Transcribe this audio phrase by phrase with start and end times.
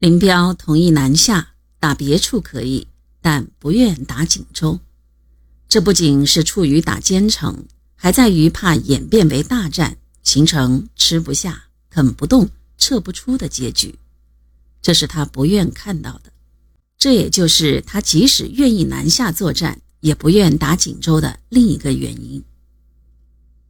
[0.00, 2.86] 林彪同意南下打别处可以，
[3.20, 4.78] 但不愿打锦州。
[5.68, 7.64] 这不仅是出于打坚城，
[7.96, 12.48] 还在于怕演变为大战，形成吃不下、啃不动、
[12.78, 13.98] 撤不出的结局。
[14.80, 16.32] 这是他不愿看到的。
[16.96, 22.40] 这也就是他即使愿意南下作战，也不愿打锦州的另一个原因。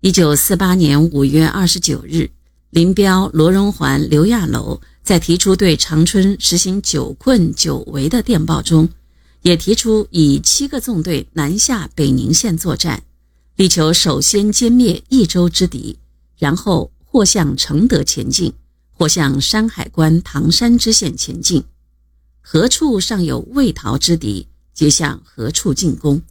[0.00, 2.30] 一九四八年五月二十九日，
[2.70, 8.88] 林彪、罗荣桓、刘亚楼在提出对长春实行九困九围的电报中，
[9.42, 13.02] 也提出以七个纵队南下北宁县作战，
[13.56, 15.98] 力求首先歼灭益州之敌，
[16.38, 18.52] 然后或向承德前进，
[18.92, 21.64] 或向山海关、唐山支线前进。
[22.40, 26.22] 何处尚有未逃之敌，皆向何处进攻。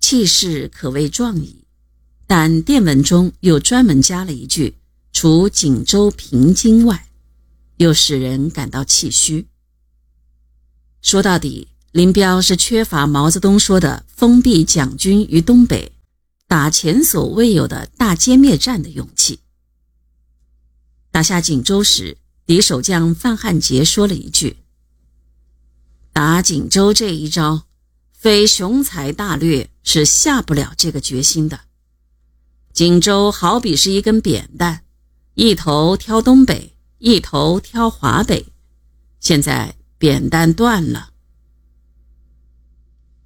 [0.00, 1.64] 气势可谓壮矣。
[2.28, 4.76] 但电文中又专门加了一句
[5.12, 7.08] ：“除锦州平津外”，
[7.78, 9.46] 又使人感到气虚。
[11.00, 15.92] 说到底，林彪是缺乏毛泽东说的封闭蒋军于东北，
[16.46, 19.40] 打前所未有的大歼灭战的勇气。
[21.10, 24.58] 打下锦州时，敌守将范汉杰说了一句
[26.12, 27.64] ：“打锦州这一招，
[28.12, 31.60] 非雄才大略是下不了这个决心的。”
[32.72, 34.84] 锦州好比是一根扁担，
[35.40, 38.46] 一头挑东北，一头挑华北。
[39.20, 41.10] 现在扁担断了，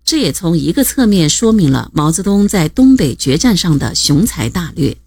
[0.05, 4.99] 这也从一个侧面说明了毛泽东在东北决战上的雄才大略。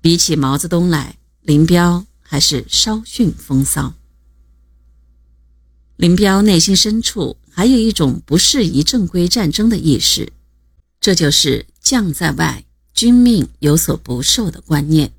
[0.00, 3.94] 比起毛泽东来，林彪还是稍逊风骚。
[5.94, 10.32] 林彪内心深处还有一种不适宜正规战争的意识，
[11.00, 12.64] 这就是将在外。
[12.92, 15.12] 君命有所不受的观念。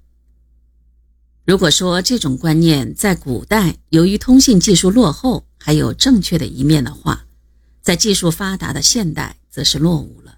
[1.50, 7.26] 如果说这种观念在古代由于通信技术落后还有正确的一面的话，
[7.82, 10.32] 在技术发达的现代则是落伍了；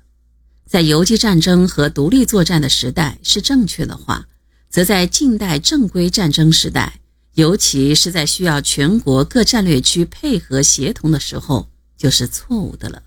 [0.66, 4.26] 在游击战争和独立作战的时代是正确的话，
[4.70, 7.02] 则在近代正规战争时代，
[7.34, 13.04] 尤其是在需要全国各战略区配合协同的时候，就是错误的了。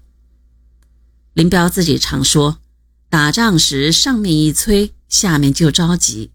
[1.33, 2.59] 林彪自己常说。
[3.09, 6.33] 打仗时，上面一催，下面就着急，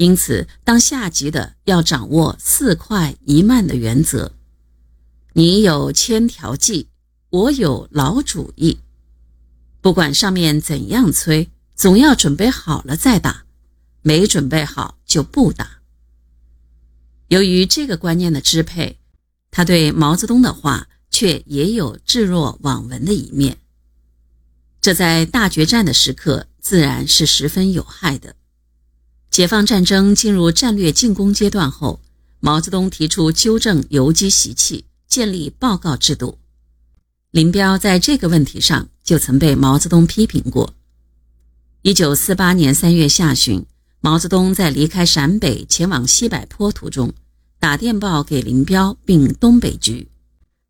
[0.00, 4.32] 因此当下级的要掌握四快一慢的原则。
[5.34, 6.88] 你有千条计，
[7.28, 8.78] 我有老主意。
[9.82, 13.44] 不管上面怎样催，总要准备好了再打，
[14.00, 15.82] 没准备好就不打。
[17.28, 18.98] 由于这个观念的支配，
[19.50, 23.58] 他对毛泽东的话却也有置若罔闻的一面。
[24.80, 28.34] 这在大决战的时刻自然是十分有害的。
[29.30, 32.00] 解放战争进入战略进攻阶段后，
[32.40, 36.38] 毛泽东提出纠正游击习气，建立报告制度。
[37.30, 40.74] 林彪在这个问题上就曾被毛泽东批评过。
[41.82, 43.64] 一九四八年三月下旬，
[44.00, 47.12] 毛泽东在离开陕北前往西柏坡途中，
[47.60, 50.08] 打电报给林彪并东北局。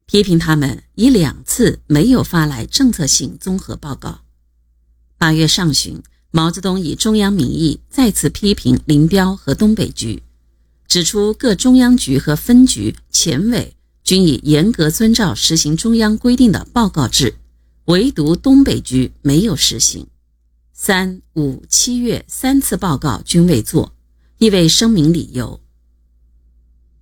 [0.05, 4.21] 批评他们已两次没有发来政策性综合报告。
[5.17, 10.23] 八月上旬，毛泽东以中央名义再次批评林彪和东北局，
[10.87, 13.75] 指出各中央局和分局前委
[14.05, 17.35] 均已严格遵照实行中央规定的报告制，
[17.87, 20.07] 唯独东北局没有实行。
[20.73, 23.95] 三、五、七月三次报告均未做，
[24.39, 25.61] 亦未声明理由。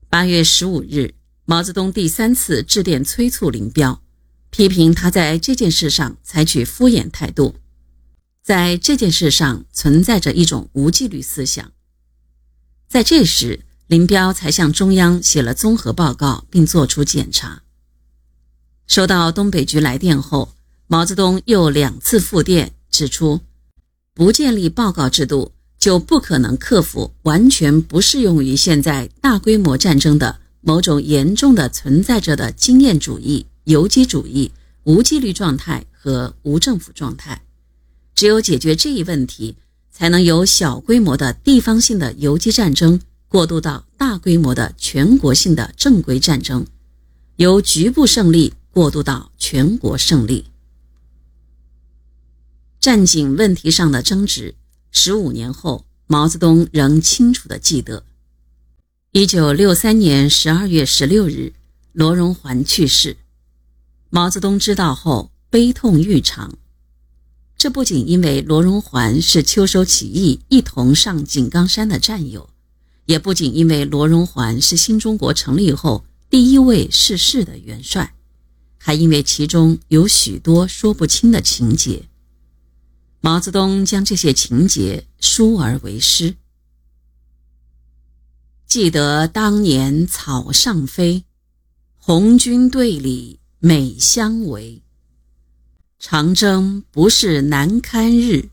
[0.08, 1.14] 八月十五日。
[1.50, 4.02] 毛泽东第三次致电催促林彪，
[4.50, 7.54] 批评他在这件事上采取敷衍态度，
[8.48, 11.70] 在这件事上存在着一种无纪律思想。
[12.88, 17.60] 在这时，林彪才向中央写了综合报告，并作出检查。
[18.86, 20.54] 收到东北局来电后，
[20.86, 23.42] 毛泽东又两次复电指出，
[24.14, 30.40] 不建立报告制度，就不可能克服完全不适用于现在大规模战争的。
[30.62, 34.50] 某种严重的存在着的经验主义、游击主义、
[34.84, 37.42] 无纪律状态和无政府状态，
[38.18, 39.54] 只有解决这一问题，
[39.92, 46.66] 才能由小规模的地方性的游击战争过渡到大规模的全国性的正规战争，
[47.36, 50.46] 由局部胜利过渡到全国胜利。
[52.80, 54.56] 战警问题上的争执，
[54.90, 58.02] 十五年后，毛泽东仍清楚地记得。
[59.12, 61.52] 一九六三年十二月十六日，
[61.92, 63.16] 罗荣桓去世。
[64.10, 66.58] 毛泽东知道后悲痛欲长。
[67.58, 72.48] 这不仅因为罗荣桓是秋收起义一同上井冈山的战友，
[73.04, 78.14] 也不仅因为罗荣桓是新中国成立后第一位逝世的元帅，
[78.78, 82.04] 还因为其中有许多说不清的情节。
[83.20, 86.36] 毛泽东将这些情节书而为诗。
[88.68, 91.24] 记得当年草上飞，
[91.96, 94.80] 红军队里美相围。
[95.98, 98.50] 长征不是难堪日，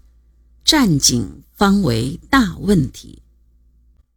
[0.63, 3.21] 战景方为大问题。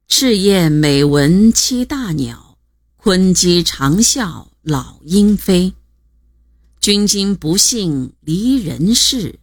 [0.07, 2.57] 赤焰每闻栖大鸟，
[2.97, 5.75] 鲲鸡长啸老鹰飞。
[6.81, 9.39] 军今不幸离人世，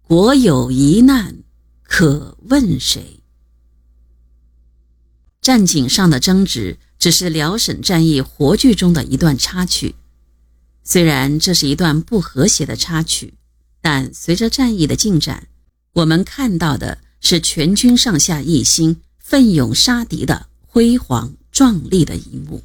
[0.00, 1.36] 国有疑难
[1.82, 3.20] 可问谁？
[5.42, 9.94] 战景上的争执只是辽沈战役活剧中的一段插曲。
[10.88, 13.34] 虽然这是一段不和谐的插曲，
[13.82, 15.48] 但随着战役的进展，
[15.92, 18.96] 我们看到的是全军上下一心。
[19.18, 22.62] 奋勇杀敌的辉煌壮丽的一幕。